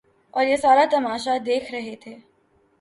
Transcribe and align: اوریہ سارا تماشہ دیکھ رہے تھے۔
اوریہ 0.35 0.57
سارا 0.63 0.85
تماشہ 0.91 1.33
دیکھ 1.45 1.71
رہے 1.71 1.95
تھے۔ 2.01 2.13